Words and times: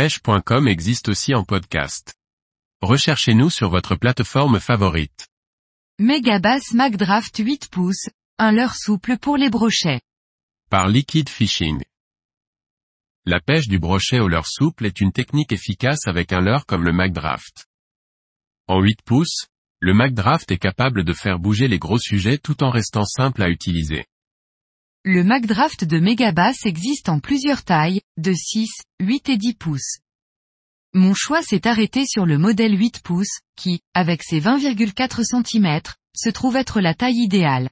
pêche.com 0.00 0.66
existe 0.66 1.10
aussi 1.10 1.34
en 1.34 1.44
podcast. 1.44 2.14
Recherchez-nous 2.80 3.50
sur 3.50 3.68
votre 3.68 3.96
plateforme 3.96 4.58
favorite. 4.58 5.28
Megabass 5.98 6.72
McDraft 6.72 7.36
8 7.36 7.68
pouces, 7.70 8.08
un 8.38 8.50
leurre 8.50 8.76
souple 8.76 9.18
pour 9.18 9.36
les 9.36 9.50
brochets. 9.50 10.00
Par 10.70 10.88
Liquid 10.88 11.28
Fishing. 11.28 11.82
La 13.26 13.40
pêche 13.42 13.68
du 13.68 13.78
brochet 13.78 14.20
au 14.20 14.28
leurre 14.28 14.48
souple 14.48 14.86
est 14.86 15.02
une 15.02 15.12
technique 15.12 15.52
efficace 15.52 16.06
avec 16.06 16.32
un 16.32 16.40
leurre 16.40 16.64
comme 16.64 16.84
le 16.84 16.94
McDraft. 16.94 17.66
En 18.68 18.80
8 18.80 19.02
pouces, 19.04 19.48
le 19.80 19.92
McDraft 19.92 20.50
est 20.50 20.56
capable 20.56 21.04
de 21.04 21.12
faire 21.12 21.38
bouger 21.38 21.68
les 21.68 21.78
gros 21.78 21.98
sujets 21.98 22.38
tout 22.38 22.64
en 22.64 22.70
restant 22.70 23.04
simple 23.04 23.42
à 23.42 23.50
utiliser. 23.50 24.06
Le 25.04 25.24
McDraft 25.24 25.84
de 25.84 25.98
Megabass 25.98 26.66
existe 26.66 27.08
en 27.08 27.20
plusieurs 27.20 27.64
tailles, 27.64 28.02
de 28.18 28.34
6, 28.34 28.68
8 29.00 29.30
et 29.30 29.38
10 29.38 29.54
pouces. 29.54 30.00
Mon 30.92 31.14
choix 31.14 31.42
s'est 31.42 31.66
arrêté 31.66 32.04
sur 32.04 32.26
le 32.26 32.36
modèle 32.36 32.78
8 32.78 33.00
pouces, 33.02 33.40
qui, 33.56 33.80
avec 33.94 34.22
ses 34.22 34.40
20,4 34.40 35.24
cm, 35.24 35.80
se 36.14 36.28
trouve 36.28 36.56
être 36.56 36.82
la 36.82 36.92
taille 36.92 37.16
idéale. 37.16 37.70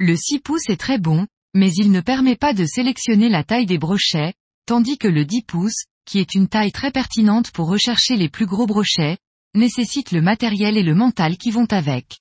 Le 0.00 0.16
6 0.16 0.40
pouces 0.40 0.68
est 0.68 0.80
très 0.80 0.98
bon, 0.98 1.28
mais 1.54 1.72
il 1.72 1.92
ne 1.92 2.00
permet 2.00 2.34
pas 2.34 2.52
de 2.52 2.66
sélectionner 2.66 3.28
la 3.28 3.44
taille 3.44 3.66
des 3.66 3.78
brochets, 3.78 4.34
tandis 4.66 4.98
que 4.98 5.06
le 5.06 5.24
10 5.24 5.42
pouces, 5.42 5.84
qui 6.04 6.18
est 6.18 6.34
une 6.34 6.48
taille 6.48 6.72
très 6.72 6.90
pertinente 6.90 7.52
pour 7.52 7.68
rechercher 7.68 8.16
les 8.16 8.28
plus 8.28 8.46
gros 8.46 8.66
brochets, 8.66 9.18
nécessite 9.54 10.10
le 10.10 10.20
matériel 10.20 10.76
et 10.78 10.82
le 10.82 10.96
mental 10.96 11.36
qui 11.36 11.52
vont 11.52 11.68
avec. 11.70 12.18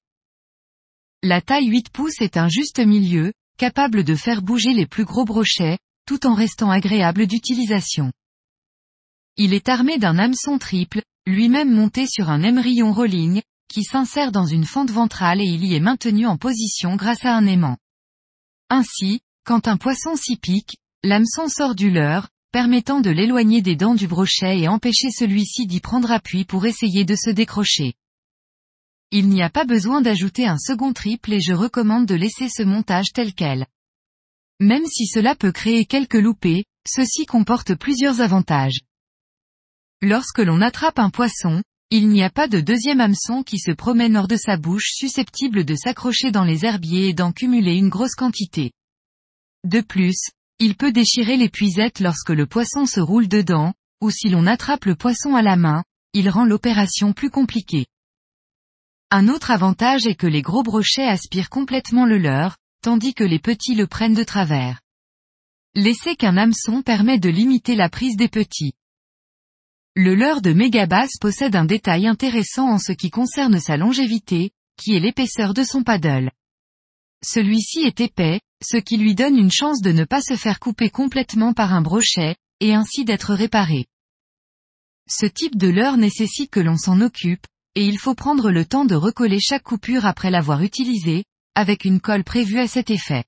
La 1.23 1.41
taille 1.41 1.65
8 1.65 1.89
pouces 1.89 2.21
est 2.21 2.37
un 2.37 2.47
juste 2.47 2.77
milieu, 2.77 3.33
capable 3.63 4.03
de 4.03 4.15
faire 4.15 4.41
bouger 4.41 4.73
les 4.73 4.85
plus 4.85 5.05
gros 5.05 5.23
brochets, 5.23 5.77
tout 6.05 6.27
en 6.27 6.33
restant 6.33 6.69
agréable 6.69 7.27
d'utilisation. 7.27 8.11
Il 9.37 9.53
est 9.53 9.69
armé 9.69 9.97
d'un 9.97 10.19
hameçon 10.19 10.57
triple, 10.57 11.01
lui-même 11.25 11.73
monté 11.73 12.05
sur 12.05 12.29
un 12.29 12.43
émerillon 12.43 12.91
rolling, 12.91 13.41
qui 13.69 13.83
s'insère 13.83 14.33
dans 14.33 14.45
une 14.45 14.65
fente 14.65 14.91
ventrale 14.91 15.39
et 15.39 15.45
il 15.45 15.63
y 15.63 15.75
est 15.75 15.79
maintenu 15.79 16.25
en 16.25 16.35
position 16.35 16.97
grâce 16.97 17.23
à 17.23 17.37
un 17.37 17.45
aimant. 17.45 17.77
Ainsi, 18.69 19.21
quand 19.45 19.69
un 19.69 19.77
poisson 19.77 20.17
s'y 20.17 20.35
pique, 20.35 20.75
l'hameçon 21.01 21.47
sort 21.47 21.73
du 21.73 21.89
leurre, 21.89 22.27
permettant 22.51 22.99
de 22.99 23.11
l'éloigner 23.11 23.61
des 23.61 23.77
dents 23.77 23.95
du 23.95 24.07
brochet 24.07 24.59
et 24.59 24.67
empêcher 24.67 25.09
celui-ci 25.09 25.67
d'y 25.67 25.79
prendre 25.79 26.11
appui 26.11 26.43
pour 26.43 26.65
essayer 26.65 27.05
de 27.05 27.15
se 27.15 27.29
décrocher. 27.29 27.93
Il 29.15 29.29
n'y 29.29 29.43
a 29.43 29.49
pas 29.51 29.63
besoin 29.63 30.01
d'ajouter 30.01 30.47
un 30.47 30.57
second 30.57 30.91
triple 30.91 31.33
et 31.33 31.39
je 31.39 31.53
recommande 31.53 32.07
de 32.07 32.15
laisser 32.15 32.49
ce 32.49 32.63
montage 32.63 33.13
tel 33.13 33.35
quel. 33.35 33.67
Même 34.59 34.87
si 34.87 35.05
cela 35.05 35.35
peut 35.35 35.51
créer 35.51 35.85
quelques 35.85 36.15
loupés, 36.15 36.65
ceci 36.87 37.27
comporte 37.27 37.75
plusieurs 37.75 38.21
avantages. 38.21 38.79
Lorsque 40.01 40.39
l'on 40.39 40.61
attrape 40.61 40.97
un 40.97 41.11
poisson, 41.11 41.61
il 41.91 42.09
n'y 42.09 42.23
a 42.23 42.31
pas 42.31 42.47
de 42.47 42.59
deuxième 42.59 43.01
hameçon 43.01 43.43
qui 43.43 43.59
se 43.59 43.69
promène 43.69 44.17
hors 44.17 44.27
de 44.27 44.35
sa 44.35 44.57
bouche 44.57 44.89
susceptible 44.95 45.63
de 45.63 45.75
s'accrocher 45.75 46.31
dans 46.31 46.43
les 46.43 46.65
herbiers 46.65 47.09
et 47.09 47.13
d'en 47.13 47.31
cumuler 47.31 47.75
une 47.75 47.89
grosse 47.89 48.15
quantité. 48.15 48.71
De 49.63 49.81
plus, 49.81 50.31
il 50.57 50.75
peut 50.75 50.91
déchirer 50.91 51.37
les 51.37 51.49
puisettes 51.49 51.99
lorsque 51.99 52.31
le 52.31 52.47
poisson 52.47 52.87
se 52.87 52.99
roule 52.99 53.27
dedans, 53.27 53.75
ou 54.01 54.09
si 54.09 54.29
l'on 54.29 54.47
attrape 54.47 54.85
le 54.85 54.95
poisson 54.95 55.35
à 55.35 55.43
la 55.43 55.55
main, 55.55 55.83
il 56.13 56.31
rend 56.31 56.45
l'opération 56.45 57.13
plus 57.13 57.29
compliquée. 57.29 57.85
Un 59.15 59.27
autre 59.27 59.51
avantage 59.51 60.07
est 60.07 60.15
que 60.15 60.25
les 60.25 60.41
gros 60.41 60.63
brochets 60.63 61.07
aspirent 61.07 61.51
complètement 61.51 62.07
le 62.07 62.17
leur, 62.17 62.57
tandis 62.81 63.13
que 63.13 63.23
les 63.23 63.37
petits 63.37 63.75
le 63.75 63.85
prennent 63.85 64.15
de 64.15 64.23
travers. 64.23 64.81
Laisser 65.75 66.15
qu'un 66.15 66.35
hameçon 66.35 66.81
permet 66.81 67.19
de 67.19 67.29
limiter 67.29 67.75
la 67.75 67.89
prise 67.89 68.17
des 68.17 68.27
petits. 68.27 68.73
Le 69.95 70.15
leurre 70.15 70.41
de 70.41 70.51
Megabass 70.51 71.19
possède 71.21 71.55
un 71.55 71.65
détail 71.65 72.07
intéressant 72.07 72.67
en 72.67 72.79
ce 72.79 72.91
qui 72.91 73.11
concerne 73.11 73.59
sa 73.59 73.77
longévité, 73.77 74.49
qui 74.81 74.95
est 74.95 74.99
l'épaisseur 74.99 75.53
de 75.53 75.63
son 75.63 75.83
paddle. 75.83 76.31
Celui-ci 77.23 77.81
est 77.81 78.01
épais, 78.01 78.41
ce 78.63 78.77
qui 78.77 78.97
lui 78.97 79.13
donne 79.13 79.37
une 79.37 79.51
chance 79.51 79.81
de 79.81 79.91
ne 79.91 80.05
pas 80.05 80.21
se 80.21 80.35
faire 80.35 80.59
couper 80.59 80.89
complètement 80.89 81.53
par 81.53 81.71
un 81.71 81.83
brochet, 81.83 82.35
et 82.61 82.73
ainsi 82.73 83.05
d'être 83.05 83.35
réparé. 83.35 83.85
Ce 85.07 85.27
type 85.27 85.55
de 85.55 85.67
leurre 85.67 85.97
nécessite 85.97 86.49
que 86.49 86.59
l'on 86.59 86.77
s'en 86.77 86.99
occupe, 86.99 87.45
et 87.75 87.85
il 87.85 87.97
faut 87.97 88.15
prendre 88.15 88.51
le 88.51 88.65
temps 88.65 88.85
de 88.85 88.95
recoller 88.95 89.39
chaque 89.39 89.63
coupure 89.63 90.05
après 90.05 90.31
l'avoir 90.31 90.61
utilisée, 90.61 91.25
avec 91.55 91.85
une 91.85 91.99
colle 91.99 92.23
prévue 92.23 92.59
à 92.59 92.67
cet 92.67 92.89
effet. 92.89 93.23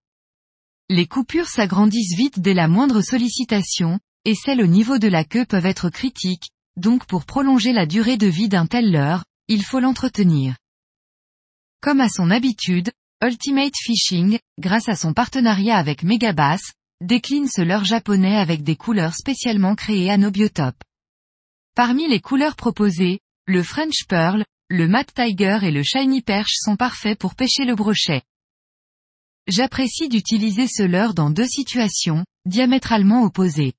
Les 0.89 1.07
coupures 1.07 1.47
s'agrandissent 1.47 2.16
vite 2.16 2.39
dès 2.39 2.53
la 2.53 2.67
moindre 2.67 3.01
sollicitation, 3.01 4.00
et 4.23 4.35
celles 4.35 4.61
au 4.61 4.67
niveau 4.67 4.97
de 4.97 5.07
la 5.07 5.23
queue 5.23 5.45
peuvent 5.45 5.66
être 5.66 5.89
critiques, 5.89 6.50
donc 6.78 7.06
pour 7.06 7.25
prolonger 7.25 7.73
la 7.73 7.85
durée 7.85 8.17
de 8.17 8.28
vie 8.28 8.50
d'un 8.50 8.67
tel 8.67 8.91
leurre, 8.91 9.23
il 9.47 9.63
faut 9.63 9.79
l'entretenir. 9.79 10.56
Comme 11.81 12.01
à 12.01 12.09
son 12.09 12.31
habitude, 12.31 12.91
Ultimate 13.23 13.75
Fishing, 13.75 14.39
grâce 14.59 14.89
à 14.89 14.95
son 14.95 15.13
partenariat 15.13 15.77
avec 15.77 16.03
Megabass, 16.03 16.73
décline 17.01 17.47
ce 17.47 17.62
leurre 17.62 17.85
japonais 17.85 18.38
avec 18.38 18.63
des 18.63 18.75
couleurs 18.75 19.16
spécialement 19.16 19.75
créées 19.75 20.12
à 20.12 20.17
nos. 20.17 20.31
Parmi 21.75 22.07
les 22.07 22.19
couleurs 22.19 22.56
proposées, 22.56 23.19
le 23.47 23.61
French 23.61 24.06
Pearl, 24.07 24.44
le 24.69 24.88
Matte 24.88 25.13
Tiger 25.13 25.59
et 25.61 25.69
le 25.69 25.83
Shiny 25.83 26.23
Perch 26.23 26.53
sont 26.56 26.75
parfaits 26.75 27.17
pour 27.17 27.35
pêcher 27.35 27.63
le 27.63 27.75
brochet. 27.75 28.23
J'apprécie 29.47 30.09
d'utiliser 30.09 30.67
ce 30.67 30.81
leurre 30.81 31.13
dans 31.13 31.29
deux 31.29 31.45
situations, 31.45 32.25
diamétralement 32.47 33.22
opposées. 33.22 33.73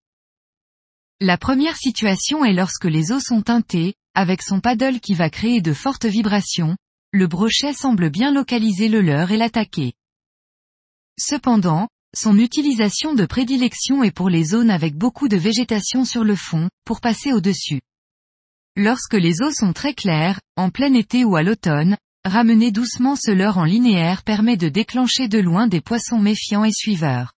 La 1.21 1.37
première 1.37 1.77
situation 1.77 2.45
est 2.45 2.53
lorsque 2.53 2.85
les 2.85 3.11
eaux 3.11 3.19
sont 3.19 3.43
teintées, 3.43 3.95
avec 4.15 4.41
son 4.41 4.61
paddle 4.61 5.01
qui 5.01 5.15
va 5.15 5.31
créer 5.31 5.61
de 5.61 5.73
fortes 5.73 6.07
vibrations, 6.07 6.77
le 7.11 7.27
brochet 7.27 7.73
semble 7.73 8.09
bien 8.11 8.31
localiser 8.31 8.89
le 8.89 9.01
leurre 9.01 9.33
et 9.33 9.37
l'attaquer. 9.37 9.95
Cependant, 11.19 11.89
son 12.15 12.39
utilisation 12.39 13.15
de 13.15 13.27
prédilection 13.27 14.05
est 14.05 14.13
pour 14.13 14.31
les 14.31 14.45
zones 14.45 14.71
avec 14.71 14.95
beaucoup 14.95 15.27
de 15.27 15.37
végétation 15.37 16.05
sur 16.05 16.23
le 16.23 16.37
fond, 16.37 16.71
pour 16.85 17.01
passer 17.01 17.33
au-dessus. 17.33 17.81
Lorsque 18.79 19.15
les 19.15 19.41
eaux 19.41 19.53
sont 19.53 19.73
très 19.73 19.95
claires, 19.95 20.39
en 20.57 20.69
plein 20.69 20.93
été 20.93 21.25
ou 21.25 21.35
à 21.37 21.43
l'automne, 21.43 21.97
ramener 22.27 22.73
doucement 22.73 23.17
ce 23.17 23.31
leurre 23.31 23.57
en 23.57 23.65
linéaire 23.65 24.23
permet 24.23 24.59
de 24.59 24.69
déclencher 24.69 25.29
de 25.29 25.39
loin 25.39 25.67
des 25.67 25.81
poissons 25.81 26.19
méfiants 26.19 26.65
et 26.65 26.73
suiveurs. 26.73 27.33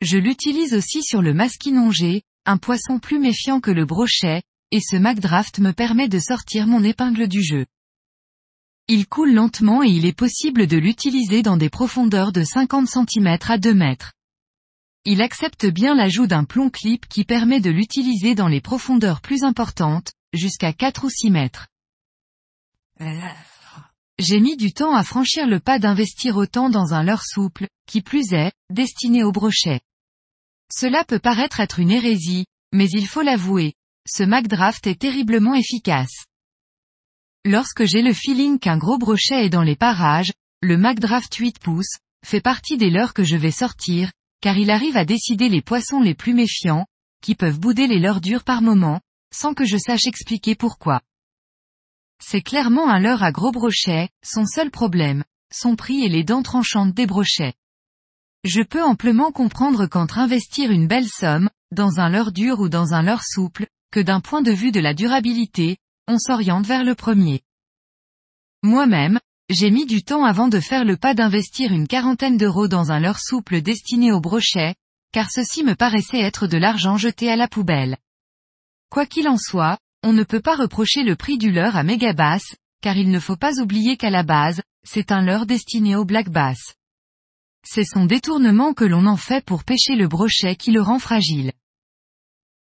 Je 0.00 0.18
l'utilise 0.18 0.74
aussi 0.74 1.04
sur 1.04 1.22
le 1.22 1.34
masquinongé, 1.34 2.22
un 2.46 2.56
poisson 2.56 2.98
plus 2.98 3.20
méfiant 3.20 3.60
que 3.60 3.70
le 3.70 3.84
brochet, 3.84 4.42
et 4.72 4.80
ce 4.80 4.96
McDraft 4.96 5.60
me 5.60 5.72
permet 5.72 6.08
de 6.08 6.18
sortir 6.18 6.66
mon 6.66 6.82
épingle 6.82 7.28
du 7.28 7.42
jeu. 7.42 7.66
Il 8.88 9.06
coule 9.06 9.34
lentement 9.34 9.84
et 9.84 9.88
il 9.88 10.04
est 10.04 10.16
possible 10.16 10.66
de 10.66 10.78
l'utiliser 10.78 11.42
dans 11.42 11.56
des 11.56 11.70
profondeurs 11.70 12.32
de 12.32 12.42
50 12.42 12.88
cm 12.88 13.38
à 13.48 13.58
2 13.58 13.72
mètres. 13.72 14.14
Il 15.10 15.22
accepte 15.22 15.64
bien 15.64 15.94
l'ajout 15.94 16.26
d'un 16.26 16.44
plomb 16.44 16.68
clip 16.68 17.08
qui 17.08 17.24
permet 17.24 17.60
de 17.60 17.70
l'utiliser 17.70 18.34
dans 18.34 18.46
les 18.46 18.60
profondeurs 18.60 19.22
plus 19.22 19.42
importantes, 19.42 20.12
jusqu'à 20.34 20.74
4 20.74 21.04
ou 21.04 21.08
6 21.08 21.30
mètres. 21.30 21.66
J'ai 24.18 24.38
mis 24.38 24.58
du 24.58 24.74
temps 24.74 24.94
à 24.94 25.02
franchir 25.02 25.46
le 25.46 25.60
pas 25.60 25.78
d'investir 25.78 26.36
autant 26.36 26.68
dans 26.68 26.92
un 26.92 27.02
leurre 27.02 27.24
souple, 27.24 27.68
qui 27.86 28.02
plus 28.02 28.34
est, 28.34 28.52
destiné 28.68 29.24
au 29.24 29.32
brochet. 29.32 29.80
Cela 30.70 31.04
peut 31.04 31.20
paraître 31.20 31.60
être 31.60 31.78
une 31.78 31.90
hérésie, 31.90 32.44
mais 32.74 32.90
il 32.90 33.06
faut 33.06 33.22
l'avouer, 33.22 33.72
ce 34.06 34.24
McDraft 34.24 34.86
est 34.86 35.00
terriblement 35.00 35.54
efficace. 35.54 36.26
Lorsque 37.46 37.86
j'ai 37.86 38.02
le 38.02 38.12
feeling 38.12 38.58
qu'un 38.58 38.76
gros 38.76 38.98
brochet 38.98 39.46
est 39.46 39.48
dans 39.48 39.62
les 39.62 39.76
parages, 39.76 40.34
le 40.60 40.76
McDraft 40.76 41.34
8 41.34 41.60
pouces, 41.60 41.96
fait 42.26 42.42
partie 42.42 42.76
des 42.76 42.90
leurres 42.90 43.14
que 43.14 43.24
je 43.24 43.36
vais 43.36 43.52
sortir, 43.52 44.10
car 44.40 44.56
il 44.56 44.70
arrive 44.70 44.96
à 44.96 45.04
décider 45.04 45.48
les 45.48 45.62
poissons 45.62 46.00
les 46.00 46.14
plus 46.14 46.34
méfiants, 46.34 46.86
qui 47.22 47.34
peuvent 47.34 47.58
bouder 47.58 47.86
les 47.86 48.00
durs 48.20 48.44
par 48.44 48.62
moment, 48.62 49.00
sans 49.32 49.54
que 49.54 49.64
je 49.64 49.76
sache 49.76 50.06
expliquer 50.06 50.54
pourquoi. 50.54 51.00
C'est 52.20 52.42
clairement 52.42 52.88
un 52.88 53.00
leurre 53.00 53.22
à 53.22 53.32
gros 53.32 53.52
brochet, 53.52 54.08
son 54.24 54.44
seul 54.46 54.70
problème, 54.70 55.24
son 55.52 55.76
prix 55.76 56.04
et 56.04 56.08
les 56.08 56.24
dents 56.24 56.42
tranchantes 56.42 56.94
des 56.94 57.06
brochets. 57.06 57.54
Je 58.44 58.62
peux 58.62 58.82
amplement 58.82 59.32
comprendre 59.32 59.86
qu'entre 59.86 60.18
investir 60.18 60.70
une 60.70 60.86
belle 60.86 61.08
somme, 61.08 61.50
dans 61.72 62.00
un 62.00 62.08
leurre 62.08 62.32
dur 62.32 62.60
ou 62.60 62.68
dans 62.68 62.94
un 62.94 63.02
leurre 63.02 63.24
souple, 63.24 63.66
que 63.90 64.00
d'un 64.00 64.20
point 64.20 64.42
de 64.42 64.52
vue 64.52 64.72
de 64.72 64.80
la 64.80 64.94
durabilité, 64.94 65.78
on 66.06 66.18
s'oriente 66.18 66.66
vers 66.66 66.84
le 66.84 66.94
premier. 66.94 67.42
Moi-même, 68.62 69.20
j'ai 69.50 69.70
mis 69.70 69.86
du 69.86 70.02
temps 70.02 70.24
avant 70.24 70.48
de 70.48 70.60
faire 70.60 70.84
le 70.84 70.96
pas 70.98 71.14
d'investir 71.14 71.72
une 71.72 71.88
quarantaine 71.88 72.36
d'euros 72.36 72.68
dans 72.68 72.92
un 72.92 73.00
leurre 73.00 73.20
souple 73.20 73.62
destiné 73.62 74.12
au 74.12 74.20
brochet, 74.20 74.74
car 75.10 75.30
ceci 75.30 75.64
me 75.64 75.74
paraissait 75.74 76.20
être 76.20 76.46
de 76.46 76.58
l'argent 76.58 76.98
jeté 76.98 77.30
à 77.30 77.36
la 77.36 77.48
poubelle. 77.48 77.96
Quoi 78.90 79.06
qu'il 79.06 79.26
en 79.26 79.38
soit, 79.38 79.78
on 80.02 80.12
ne 80.12 80.22
peut 80.22 80.42
pas 80.42 80.54
reprocher 80.54 81.02
le 81.02 81.16
prix 81.16 81.38
du 81.38 81.50
leurre 81.50 81.76
à 81.76 81.82
Megabass, 81.82 82.56
car 82.82 82.98
il 82.98 83.10
ne 83.10 83.18
faut 83.18 83.36
pas 83.36 83.58
oublier 83.58 83.96
qu'à 83.96 84.10
la 84.10 84.22
base, 84.22 84.60
c'est 84.86 85.12
un 85.12 85.22
leurre 85.22 85.46
destiné 85.46 85.96
au 85.96 86.04
black 86.04 86.28
bass. 86.28 86.74
C'est 87.66 87.84
son 87.84 88.04
détournement 88.04 88.74
que 88.74 88.84
l'on 88.84 89.06
en 89.06 89.16
fait 89.16 89.44
pour 89.44 89.64
pêcher 89.64 89.96
le 89.96 90.08
brochet 90.08 90.56
qui 90.56 90.72
le 90.72 90.82
rend 90.82 90.98
fragile. 90.98 91.52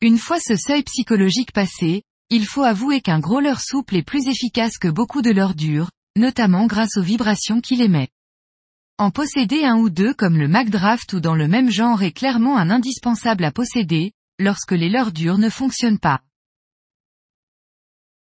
Une 0.00 0.18
fois 0.18 0.38
ce 0.40 0.56
seuil 0.56 0.82
psychologique 0.82 1.52
passé, 1.52 2.02
il 2.30 2.46
faut 2.46 2.64
avouer 2.64 3.00
qu'un 3.00 3.20
gros 3.20 3.40
leurre 3.40 3.60
souple 3.60 3.96
est 3.96 4.02
plus 4.02 4.26
efficace 4.26 4.76
que 4.76 4.88
beaucoup 4.88 5.22
de 5.22 5.30
leurres 5.30 5.54
durs, 5.54 5.90
notamment 6.16 6.66
grâce 6.66 6.96
aux 6.96 7.02
vibrations 7.02 7.60
qu'il 7.60 7.82
émet. 7.82 8.08
En 8.98 9.10
posséder 9.10 9.64
un 9.64 9.76
ou 9.76 9.90
deux 9.90 10.14
comme 10.14 10.38
le 10.38 10.46
McDraft 10.46 11.12
ou 11.14 11.20
dans 11.20 11.34
le 11.34 11.48
même 11.48 11.70
genre 11.70 12.02
est 12.02 12.12
clairement 12.12 12.56
un 12.56 12.70
indispensable 12.70 13.44
à 13.44 13.50
posséder, 13.50 14.12
lorsque 14.38 14.72
les 14.72 14.88
leurres 14.88 15.12
durs 15.12 15.38
ne 15.38 15.50
fonctionnent 15.50 15.98
pas. 15.98 16.22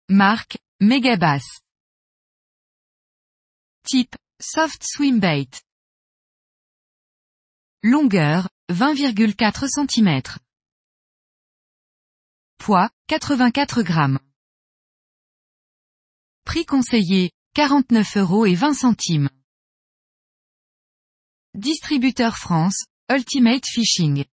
Marque, 0.09 0.57
Megabass. 0.81 1.45
Type, 3.83 4.15
Soft 4.41 4.83
Swim 4.83 5.19
Bait. 5.19 5.49
Longueur, 7.83 8.49
20,4 8.71 9.67
cm. 9.67 10.21
Poids, 12.57 12.89
84 13.07 13.83
grammes. 13.83 14.19
Prix 16.45 16.65
conseillé, 16.65 17.31
49 17.55 18.17
euros 18.17 18.45
et 18.45 18.53
20 18.53 18.73
centimes. 18.73 19.29
Distributeur 21.53 22.35
France, 22.35 22.83
Ultimate 23.09 23.65
Fishing. 23.65 24.25